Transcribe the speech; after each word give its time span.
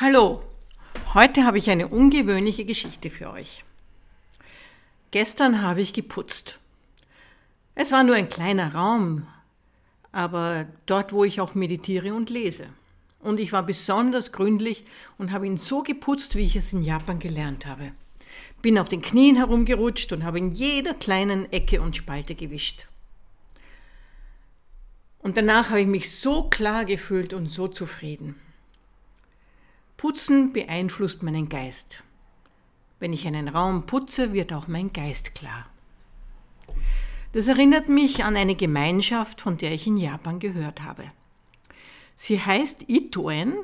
Hallo, 0.00 0.44
heute 1.12 1.44
habe 1.44 1.58
ich 1.58 1.70
eine 1.70 1.88
ungewöhnliche 1.88 2.64
Geschichte 2.64 3.10
für 3.10 3.32
euch. 3.32 3.64
Gestern 5.10 5.60
habe 5.60 5.80
ich 5.80 5.92
geputzt. 5.92 6.60
Es 7.74 7.90
war 7.90 8.04
nur 8.04 8.14
ein 8.14 8.28
kleiner 8.28 8.76
Raum, 8.76 9.26
aber 10.12 10.66
dort, 10.86 11.12
wo 11.12 11.24
ich 11.24 11.40
auch 11.40 11.56
meditiere 11.56 12.14
und 12.14 12.30
lese. 12.30 12.68
Und 13.18 13.40
ich 13.40 13.52
war 13.52 13.64
besonders 13.64 14.30
gründlich 14.30 14.84
und 15.18 15.32
habe 15.32 15.48
ihn 15.48 15.56
so 15.56 15.82
geputzt, 15.82 16.36
wie 16.36 16.44
ich 16.44 16.54
es 16.54 16.72
in 16.72 16.82
Japan 16.82 17.18
gelernt 17.18 17.66
habe. 17.66 17.90
Bin 18.62 18.78
auf 18.78 18.88
den 18.88 19.02
Knien 19.02 19.34
herumgerutscht 19.34 20.12
und 20.12 20.22
habe 20.22 20.38
in 20.38 20.52
jeder 20.52 20.94
kleinen 20.94 21.52
Ecke 21.52 21.82
und 21.82 21.96
Spalte 21.96 22.36
gewischt. 22.36 22.86
Und 25.18 25.36
danach 25.36 25.70
habe 25.70 25.80
ich 25.80 25.88
mich 25.88 26.14
so 26.14 26.44
klar 26.44 26.84
gefühlt 26.84 27.34
und 27.34 27.48
so 27.48 27.66
zufrieden. 27.66 28.36
Putzen 29.98 30.52
beeinflusst 30.52 31.24
meinen 31.24 31.48
Geist. 31.48 32.04
Wenn 33.00 33.12
ich 33.12 33.26
einen 33.26 33.48
Raum 33.48 33.84
putze, 33.84 34.32
wird 34.32 34.52
auch 34.52 34.68
mein 34.68 34.92
Geist 34.92 35.34
klar. 35.34 35.66
Das 37.32 37.48
erinnert 37.48 37.88
mich 37.88 38.22
an 38.22 38.36
eine 38.36 38.54
Gemeinschaft, 38.54 39.40
von 39.40 39.58
der 39.58 39.72
ich 39.72 39.88
in 39.88 39.96
Japan 39.96 40.38
gehört 40.38 40.82
habe. 40.82 41.10
Sie 42.16 42.40
heißt 42.40 42.88
Itoen 42.88 43.54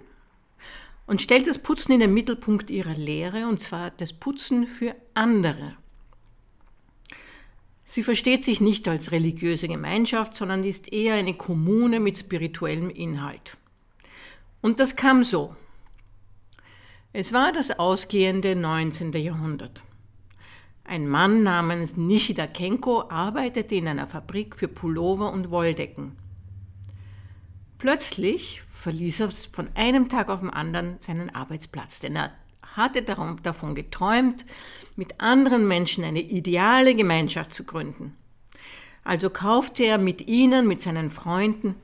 und 1.07 1.23
stellt 1.23 1.47
das 1.47 1.59
Putzen 1.59 1.93
in 1.93 2.01
den 2.01 2.13
Mittelpunkt 2.13 2.69
ihrer 2.69 2.95
Lehre, 2.95 3.47
und 3.47 3.63
zwar 3.63 3.93
das 3.93 4.13
Putzen 4.13 4.67
für 4.67 4.97
andere. 5.15 5.77
Sie 7.85 8.03
versteht 8.03 8.45
sich 8.45 8.61
nicht 8.61 8.89
als 8.89 9.13
religiöse 9.13 9.69
Gemeinschaft, 9.69 10.35
sondern 10.35 10.65
ist 10.65 10.93
eher 10.93 11.15
eine 11.15 11.35
Kommune 11.35 12.01
mit 12.01 12.19
spirituellem 12.19 12.91
Inhalt. 12.91 13.57
Und 14.63 14.81
das 14.81 14.97
kam 14.97 15.23
so. 15.23 15.55
Es 17.17 17.33
war 17.33 17.53
das 17.53 17.79
ausgehende 17.79 18.57
19. 18.57 19.13
Jahrhundert. 19.13 19.85
Ein 20.83 21.07
Mann 21.07 21.45
namens 21.45 21.97
Nishida 21.97 22.49
Kenko 22.49 23.09
arbeitete 23.09 23.77
in 23.77 23.87
einer 23.87 24.09
Fabrik 24.09 24.57
für 24.57 24.67
Pullover 24.67 25.33
und 25.33 25.53
Wolldecken. 25.53 26.17
Plötzlich 27.79 28.63
verließ 28.73 29.21
er 29.21 29.31
von 29.31 29.69
einem 29.77 30.09
Tag 30.09 30.29
auf 30.29 30.41
den 30.41 30.51
anderen 30.51 30.97
seinen 30.99 31.33
Arbeitsplatz, 31.33 32.01
denn 32.01 32.17
er 32.17 32.33
hatte 32.75 33.03
davon 33.03 33.77
geträumt, 33.77 34.45
mit 34.97 35.21
anderen 35.21 35.69
Menschen 35.69 36.03
eine 36.03 36.21
ideale 36.21 36.97
Gemeinschaft 36.97 37.55
zu 37.55 37.63
gründen. 37.63 38.17
Also 39.05 39.31
kaufte 39.31 39.85
er 39.85 39.99
mit 39.99 40.27
ihnen, 40.27 40.67
mit 40.67 40.83
seinen 40.83 41.13
Freunden, 41.13 41.77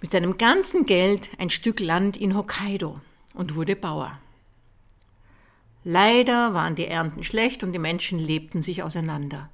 mit 0.00 0.10
seinem 0.10 0.36
ganzen 0.36 0.84
Geld 0.84 1.30
ein 1.38 1.50
Stück 1.50 1.78
Land 1.78 2.16
in 2.16 2.36
Hokkaido 2.36 3.00
und 3.34 3.54
wurde 3.54 3.76
Bauer. 3.76 4.18
Leider 5.84 6.54
waren 6.54 6.74
die 6.74 6.86
Ernten 6.86 7.22
schlecht 7.22 7.62
und 7.62 7.72
die 7.72 7.78
Menschen 7.78 8.18
lebten 8.18 8.62
sich 8.62 8.82
auseinander. 8.82 9.48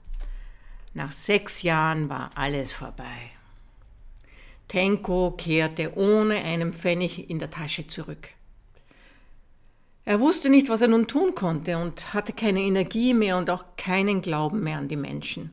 Nach 0.94 1.12
sechs 1.12 1.62
Jahren 1.62 2.08
war 2.08 2.30
alles 2.34 2.72
vorbei. 2.72 3.30
Tenko 4.68 5.32
kehrte 5.32 5.96
ohne 5.96 6.36
einen 6.36 6.72
Pfennig 6.72 7.28
in 7.28 7.38
der 7.38 7.50
Tasche 7.50 7.86
zurück. 7.86 8.30
Er 10.06 10.20
wusste 10.20 10.50
nicht, 10.50 10.68
was 10.68 10.82
er 10.82 10.88
nun 10.88 11.06
tun 11.06 11.34
konnte 11.34 11.78
und 11.78 12.12
hatte 12.12 12.32
keine 12.32 12.60
Energie 12.60 13.14
mehr 13.14 13.38
und 13.38 13.48
auch 13.50 13.64
keinen 13.76 14.20
Glauben 14.20 14.62
mehr 14.62 14.78
an 14.78 14.88
die 14.88 14.96
Menschen. 14.96 15.50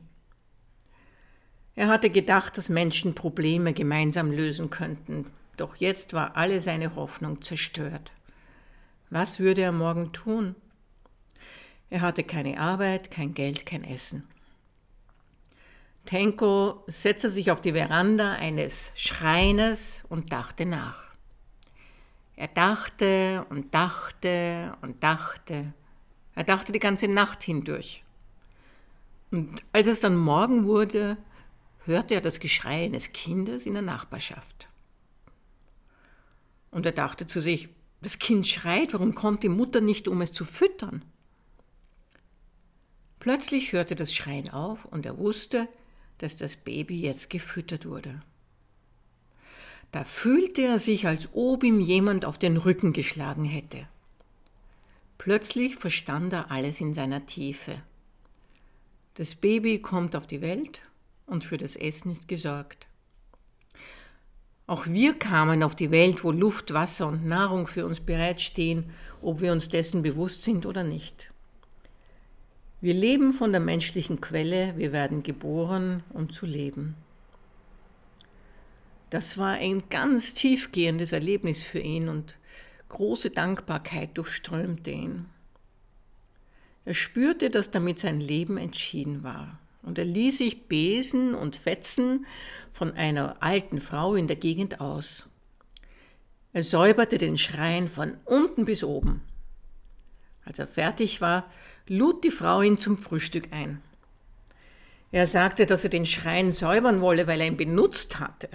Er 1.74 1.88
hatte 1.88 2.10
gedacht, 2.10 2.58
dass 2.58 2.68
Menschen 2.68 3.14
Probleme 3.14 3.72
gemeinsam 3.72 4.30
lösen 4.30 4.68
könnten, 4.68 5.26
doch 5.56 5.76
jetzt 5.76 6.12
war 6.12 6.36
alle 6.36 6.60
seine 6.60 6.94
Hoffnung 6.96 7.40
zerstört. 7.40 8.12
Was 9.12 9.40
würde 9.40 9.60
er 9.60 9.72
morgen 9.72 10.10
tun? 10.14 10.56
Er 11.90 12.00
hatte 12.00 12.24
keine 12.24 12.58
Arbeit, 12.58 13.10
kein 13.10 13.34
Geld, 13.34 13.66
kein 13.66 13.84
Essen. 13.84 14.26
Tenko 16.06 16.82
setzte 16.86 17.28
sich 17.28 17.50
auf 17.50 17.60
die 17.60 17.74
Veranda 17.74 18.32
eines 18.32 18.90
Schreines 18.94 20.02
und 20.08 20.32
dachte 20.32 20.64
nach. 20.64 21.04
Er 22.36 22.48
dachte 22.48 23.44
und 23.50 23.74
dachte 23.74 24.78
und 24.80 25.02
dachte. 25.02 25.74
Er 26.34 26.44
dachte 26.44 26.72
die 26.72 26.78
ganze 26.78 27.06
Nacht 27.06 27.42
hindurch. 27.42 28.04
Und 29.30 29.62
als 29.74 29.88
es 29.88 30.00
dann 30.00 30.16
Morgen 30.16 30.64
wurde, 30.64 31.18
hörte 31.84 32.14
er 32.14 32.22
das 32.22 32.40
Geschrei 32.40 32.86
eines 32.86 33.12
Kindes 33.12 33.66
in 33.66 33.74
der 33.74 33.82
Nachbarschaft. 33.82 34.70
Und 36.70 36.86
er 36.86 36.92
dachte 36.92 37.26
zu 37.26 37.42
sich, 37.42 37.68
das 38.02 38.18
Kind 38.18 38.46
schreit, 38.46 38.92
warum 38.92 39.14
kommt 39.14 39.42
die 39.42 39.48
Mutter 39.48 39.80
nicht, 39.80 40.08
um 40.08 40.20
es 40.20 40.32
zu 40.32 40.44
füttern? 40.44 41.04
Plötzlich 43.20 43.72
hörte 43.72 43.94
das 43.94 44.12
Schreien 44.12 44.50
auf 44.50 44.84
und 44.84 45.06
er 45.06 45.16
wusste, 45.16 45.68
dass 46.18 46.36
das 46.36 46.56
Baby 46.56 47.00
jetzt 47.00 47.30
gefüttert 47.30 47.86
wurde. 47.86 48.20
Da 49.92 50.04
fühlte 50.04 50.62
er 50.62 50.78
sich, 50.78 51.06
als 51.06 51.28
ob 51.32 51.62
ihm 51.62 51.80
jemand 51.80 52.24
auf 52.24 52.38
den 52.38 52.56
Rücken 52.56 52.92
geschlagen 52.92 53.44
hätte. 53.44 53.86
Plötzlich 55.18 55.76
verstand 55.76 56.32
er 56.32 56.50
alles 56.50 56.80
in 56.80 56.94
seiner 56.94 57.26
Tiefe. 57.26 57.80
Das 59.14 59.34
Baby 59.34 59.78
kommt 59.78 60.16
auf 60.16 60.26
die 60.26 60.40
Welt 60.40 60.82
und 61.26 61.44
für 61.44 61.58
das 61.58 61.76
Essen 61.76 62.10
ist 62.10 62.26
gesorgt. 62.26 62.88
Auch 64.66 64.86
wir 64.86 65.14
kamen 65.14 65.62
auf 65.62 65.74
die 65.74 65.90
Welt, 65.90 66.24
wo 66.24 66.30
Luft, 66.30 66.72
Wasser 66.72 67.08
und 67.08 67.26
Nahrung 67.26 67.66
für 67.66 67.84
uns 67.84 68.00
bereitstehen, 68.00 68.90
ob 69.20 69.40
wir 69.40 69.52
uns 69.52 69.68
dessen 69.68 70.02
bewusst 70.02 70.42
sind 70.42 70.66
oder 70.66 70.84
nicht. 70.84 71.32
Wir 72.80 72.94
leben 72.94 73.32
von 73.32 73.52
der 73.52 73.60
menschlichen 73.60 74.20
Quelle, 74.20 74.74
wir 74.76 74.92
werden 74.92 75.22
geboren, 75.22 76.02
um 76.10 76.30
zu 76.30 76.46
leben. 76.46 76.96
Das 79.10 79.36
war 79.36 79.52
ein 79.52 79.84
ganz 79.90 80.34
tiefgehendes 80.34 81.12
Erlebnis 81.12 81.62
für 81.62 81.80
ihn 81.80 82.08
und 82.08 82.38
große 82.88 83.30
Dankbarkeit 83.30 84.16
durchströmte 84.16 84.90
ihn. 84.90 85.26
Er 86.84 86.94
spürte, 86.94 87.50
dass 87.50 87.70
damit 87.70 88.00
sein 88.00 88.20
Leben 88.20 88.56
entschieden 88.56 89.22
war. 89.22 89.58
Und 89.82 89.98
er 89.98 90.04
ließ 90.04 90.38
sich 90.38 90.68
besen 90.68 91.34
und 91.34 91.56
fetzen 91.56 92.26
von 92.70 92.92
einer 92.92 93.42
alten 93.42 93.80
Frau 93.80 94.14
in 94.14 94.26
der 94.26 94.36
Gegend 94.36 94.80
aus. 94.80 95.28
Er 96.52 96.62
säuberte 96.62 97.18
den 97.18 97.38
Schrein 97.38 97.88
von 97.88 98.16
unten 98.24 98.64
bis 98.64 98.84
oben. 98.84 99.22
Als 100.44 100.58
er 100.58 100.66
fertig 100.66 101.20
war, 101.20 101.50
lud 101.86 102.24
die 102.24 102.30
Frau 102.30 102.62
ihn 102.62 102.78
zum 102.78 102.96
Frühstück 102.96 103.52
ein. 103.52 103.80
Er 105.10 105.26
sagte, 105.26 105.66
dass 105.66 105.84
er 105.84 105.90
den 105.90 106.06
Schrein 106.06 106.50
säubern 106.50 107.00
wolle, 107.00 107.26
weil 107.26 107.40
er 107.40 107.46
ihn 107.46 107.56
benutzt 107.56 108.18
hatte. 108.18 108.48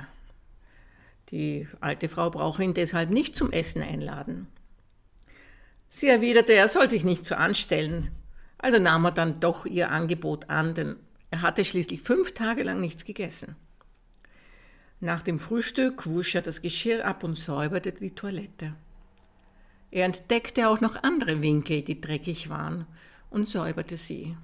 Die 1.30 1.68
alte 1.82 2.10
Frau 2.10 2.30
brauche 2.30 2.64
ihn 2.64 2.74
deshalb 2.74 3.10
nicht 3.10 3.36
zum 3.36 3.52
Essen 3.52 3.82
einladen. 3.82 4.48
Sie 5.90 6.08
erwiderte, 6.08 6.54
er 6.54 6.68
soll 6.68 6.90
sich 6.90 7.04
nicht 7.04 7.26
so 7.26 7.36
anstellen. 7.36 8.12
Also 8.58 8.80
nahm 8.80 9.06
er 9.06 9.12
dann 9.12 9.40
doch 9.40 9.66
ihr 9.66 9.92
Angebot 9.92 10.50
an, 10.50 10.74
denn 10.74 10.96
er 11.30 11.42
hatte 11.42 11.66
schließlich 11.66 12.02
fünf 12.02 12.34
Tage 12.34 12.64
lang 12.64 12.80
nichts 12.80 13.06
gegessen. 13.06 13.56
Nach 15.00 15.22
dem 15.22 15.40
Frühstück 15.40 16.08
wusch 16.08 16.36
er 16.36 16.42
das 16.42 16.62
Geschirr 16.62 17.06
ab 17.06 17.24
und 17.24 17.36
säuberte 17.36 17.92
die 17.92 18.16
Toilette. 18.16 18.76
Er 19.92 20.06
entdeckte 20.06 20.70
auch 20.70 20.82
noch 20.82 21.04
andere 21.04 21.42
Winkel, 21.42 21.82
die 21.82 22.02
dreckig 22.02 22.50
waren, 22.50 22.88
und 23.30 23.48
säuberte 23.48 23.98
sie. 23.98 24.36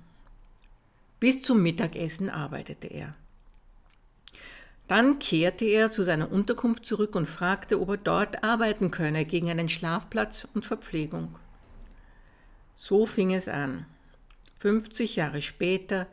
Bis 1.20 1.42
zum 1.42 1.64
Mittagessen 1.64 2.30
arbeitete 2.30 2.88
er. 2.88 3.16
Dann 4.88 5.20
kehrte 5.20 5.66
er 5.66 5.90
zu 5.90 6.04
seiner 6.04 6.32
Unterkunft 6.32 6.86
zurück 6.86 7.16
und 7.16 7.28
fragte, 7.28 7.80
ob 7.80 7.90
er 7.90 7.98
dort 7.98 8.44
arbeiten 8.44 8.92
könne 8.92 9.26
gegen 9.26 9.50
einen 9.50 9.70
Schlafplatz 9.70 10.48
und 10.54 10.66
Verpflegung. 10.66 11.36
So 12.76 13.06
fing 13.06 13.34
es 13.34 13.48
an. 13.48 13.86
50 14.60 15.16
Jahre 15.16 15.42
später 15.42 16.08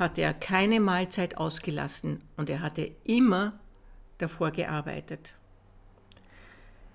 hatte 0.00 0.22
er 0.22 0.32
keine 0.32 0.80
Mahlzeit 0.80 1.36
ausgelassen 1.36 2.22
und 2.38 2.48
er 2.48 2.62
hatte 2.62 2.90
immer 3.04 3.60
davor 4.18 4.50
gearbeitet. 4.50 5.34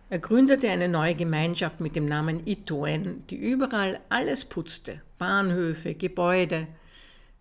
Er 0.09 0.19
gründete 0.19 0.69
eine 0.69 0.89
neue 0.89 1.15
Gemeinschaft 1.15 1.79
mit 1.79 1.95
dem 1.95 2.07
Namen 2.07 2.45
Itoen, 2.47 3.25
die 3.27 3.37
überall 3.37 3.99
alles 4.09 4.45
putzte, 4.45 5.01
Bahnhöfe, 5.19 5.93
Gebäude. 5.93 6.67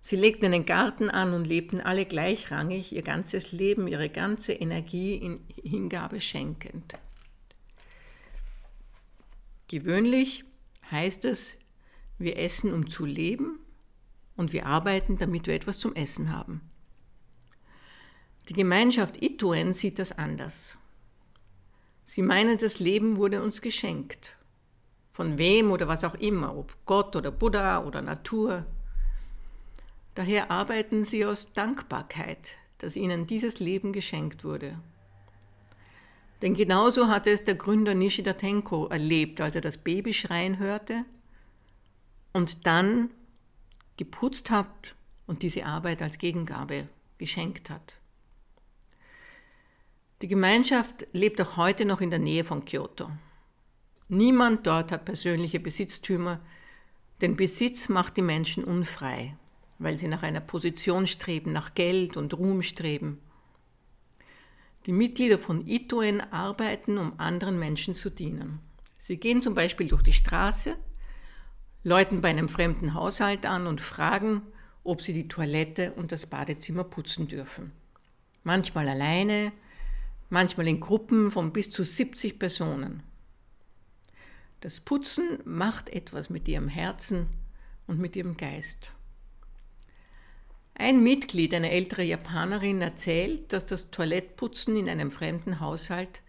Sie 0.00 0.16
legten 0.16 0.46
einen 0.46 0.66
Garten 0.66 1.08
an 1.08 1.32
und 1.32 1.46
lebten 1.46 1.80
alle 1.80 2.04
gleichrangig, 2.04 2.92
ihr 2.92 3.02
ganzes 3.02 3.52
Leben, 3.52 3.88
ihre 3.88 4.10
ganze 4.10 4.52
Energie 4.52 5.14
in 5.14 5.40
Hingabe 5.62 6.20
schenkend. 6.20 6.94
Gewöhnlich 9.68 10.44
heißt 10.90 11.24
es, 11.24 11.56
wir 12.18 12.38
essen, 12.38 12.72
um 12.72 12.88
zu 12.88 13.06
leben 13.06 13.58
und 14.36 14.52
wir 14.52 14.66
arbeiten, 14.66 15.16
damit 15.18 15.46
wir 15.46 15.54
etwas 15.54 15.78
zum 15.78 15.94
Essen 15.94 16.32
haben. 16.32 16.60
Die 18.48 18.54
Gemeinschaft 18.54 19.22
Itoen 19.22 19.72
sieht 19.72 19.98
das 19.98 20.12
anders. 20.12 20.76
Sie 22.04 22.22
meinen, 22.22 22.58
das 22.58 22.78
Leben 22.80 23.16
wurde 23.16 23.42
uns 23.42 23.62
geschenkt 23.62 24.36
von 25.14 25.38
wem 25.38 25.70
oder 25.70 25.86
was 25.86 26.02
auch 26.02 26.16
immer, 26.16 26.56
ob 26.56 26.76
Gott 26.86 27.14
oder 27.14 27.30
Buddha 27.30 27.84
oder 27.84 28.02
Natur. 28.02 28.66
Daher 30.16 30.50
arbeiten 30.50 31.04
sie 31.04 31.24
aus 31.24 31.52
Dankbarkeit, 31.52 32.56
dass 32.78 32.96
ihnen 32.96 33.26
dieses 33.26 33.60
Leben 33.60 33.92
geschenkt 33.92 34.44
wurde. 34.44 34.76
Denn 36.42 36.54
genauso 36.54 37.06
hatte 37.06 37.30
es 37.30 37.44
der 37.44 37.54
Gründer 37.54 37.94
Nishida 37.94 38.32
Tenko 38.32 38.88
erlebt, 38.88 39.40
als 39.40 39.54
er 39.54 39.60
das 39.60 39.78
Baby 39.78 40.12
schreien 40.12 40.58
hörte 40.58 41.04
und 42.32 42.66
dann 42.66 43.10
geputzt 43.96 44.50
hat 44.50 44.94
und 45.26 45.42
diese 45.42 45.66
Arbeit 45.66 46.02
als 46.02 46.18
Gegengabe 46.18 46.88
geschenkt 47.18 47.70
hat. 47.70 47.96
Die 50.22 50.28
Gemeinschaft 50.28 51.06
lebt 51.12 51.40
auch 51.40 51.56
heute 51.56 51.84
noch 51.84 52.00
in 52.00 52.10
der 52.10 52.18
Nähe 52.18 52.44
von 52.44 52.64
Kyoto. 52.64 53.10
Niemand 54.08 54.66
dort 54.66 54.92
hat 54.92 55.04
persönliche 55.04 55.60
Besitztümer, 55.60 56.40
denn 57.20 57.36
Besitz 57.36 57.88
macht 57.88 58.16
die 58.16 58.22
Menschen 58.22 58.64
unfrei, 58.64 59.36
weil 59.78 59.98
sie 59.98 60.08
nach 60.08 60.22
einer 60.22 60.40
Position 60.40 61.06
streben, 61.06 61.52
nach 61.52 61.74
Geld 61.74 62.16
und 62.16 62.34
Ruhm 62.34 62.62
streben. 62.62 63.20
Die 64.86 64.92
Mitglieder 64.92 65.38
von 65.38 65.66
Itoen 65.66 66.20
arbeiten, 66.20 66.98
um 66.98 67.18
anderen 67.18 67.58
Menschen 67.58 67.94
zu 67.94 68.10
dienen. 68.10 68.60
Sie 68.98 69.16
gehen 69.16 69.42
zum 69.42 69.54
Beispiel 69.54 69.88
durch 69.88 70.02
die 70.02 70.12
Straße, 70.12 70.76
läuten 71.84 72.22
bei 72.22 72.30
einem 72.30 72.48
fremden 72.48 72.94
Haushalt 72.94 73.46
an 73.46 73.66
und 73.66 73.80
fragen, 73.80 74.42
ob 74.82 75.02
sie 75.02 75.12
die 75.12 75.28
Toilette 75.28 75.92
und 75.92 76.12
das 76.12 76.26
Badezimmer 76.26 76.84
putzen 76.84 77.28
dürfen. 77.28 77.72
Manchmal 78.42 78.88
alleine, 78.88 79.52
manchmal 80.30 80.66
in 80.66 80.80
Gruppen 80.80 81.30
von 81.30 81.52
bis 81.52 81.70
zu 81.70 81.84
70 81.84 82.38
Personen. 82.38 83.02
Das 84.60 84.80
Putzen 84.80 85.38
macht 85.44 85.90
etwas 85.90 86.30
mit 86.30 86.48
ihrem 86.48 86.68
Herzen 86.68 87.28
und 87.86 88.00
mit 88.00 88.16
ihrem 88.16 88.36
Geist. 88.36 88.92
Ein 90.74 91.02
Mitglied, 91.02 91.54
eine 91.54 91.70
ältere 91.70 92.02
Japanerin, 92.02 92.80
erzählt, 92.80 93.52
dass 93.52 93.66
das 93.66 93.90
Toilettputzen 93.90 94.76
in 94.76 94.88
einem 94.88 95.10
fremden 95.10 95.60
Haushalt 95.60 96.22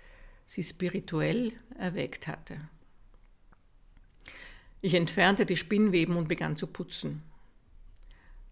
sie 0.46 0.64
spirituell 0.64 1.54
erweckt 1.80 2.28
hatte. 2.28 2.58
Ich 4.86 4.94
entfernte 4.94 5.48
die 5.48 5.58
Spinnweben 5.58 6.16
und 6.16 6.28
begann 6.28 6.58
zu 6.58 6.68
putzen. 6.68 7.24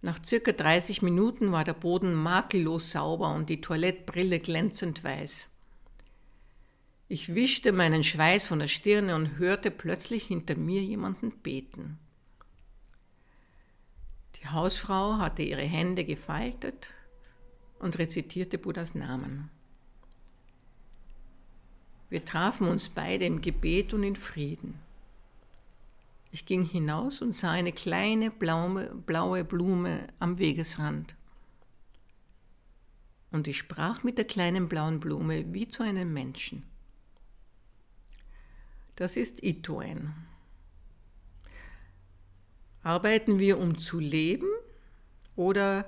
Nach 0.02 0.18
circa 0.26 0.52
30 0.52 1.04
Minuten 1.04 1.52
war 1.52 1.64
der 1.64 1.76
Boden 1.76 2.16
makellos 2.16 2.90
sauber 2.90 3.36
und 3.36 3.52
die 3.52 3.62
Toilettbrille 3.62 4.40
glänzend 4.40 5.04
weiß. 5.04 5.46
Ich 7.08 7.36
wischte 7.36 7.72
meinen 7.72 8.04
Schweiß 8.04 8.48
von 8.48 8.58
der 8.58 8.68
Stirne 8.68 9.16
und 9.16 9.38
hörte 9.38 9.70
plötzlich 9.70 10.24
hinter 10.24 10.56
mir 10.56 10.82
jemanden 10.82 11.30
beten. 11.30 12.00
Die 14.42 14.48
Hausfrau 14.48 15.20
hatte 15.20 15.44
ihre 15.44 15.62
Hände 15.62 16.04
gefaltet 16.04 16.96
und 17.78 18.00
rezitierte 18.00 18.58
Buddhas 18.58 18.96
Namen. 18.96 19.52
Wir 22.10 22.26
trafen 22.26 22.68
uns 22.68 22.90
beide 22.90 23.26
im 23.26 23.42
Gebet 23.42 23.94
und 23.94 24.02
in 24.02 24.16
Frieden. 24.16 24.80
Ich 26.34 26.48
ging 26.48 26.66
hinaus 26.66 27.22
und 27.22 27.36
sah 27.36 27.52
eine 27.52 27.72
kleine 27.72 28.32
blaue, 28.32 28.96
blaue 28.96 29.44
Blume 29.44 30.08
am 30.18 30.40
Wegesrand. 30.40 31.16
Und 33.30 33.48
ich 33.48 33.60
sprach 33.60 34.02
mit 34.02 34.18
der 34.18 34.26
kleinen 34.26 34.68
blauen 34.68 35.00
Blume 35.00 35.54
wie 35.54 35.68
zu 35.68 35.84
einem 35.84 36.12
Menschen. 36.12 36.66
Das 38.96 39.16
ist 39.16 39.44
Itoen. 39.44 40.12
Arbeiten 42.82 43.38
wir, 43.38 43.60
um 43.60 43.78
zu 43.78 44.00
leben 44.00 44.50
oder 45.36 45.86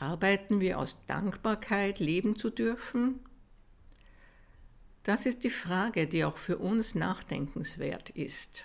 arbeiten 0.00 0.58
wir 0.58 0.80
aus 0.80 0.98
Dankbarkeit, 1.06 2.00
leben 2.00 2.34
zu 2.34 2.50
dürfen? 2.50 3.20
Das 5.04 5.26
ist 5.26 5.44
die 5.44 5.50
Frage, 5.50 6.08
die 6.08 6.24
auch 6.24 6.38
für 6.38 6.58
uns 6.58 6.96
nachdenkenswert 6.96 8.10
ist. 8.10 8.64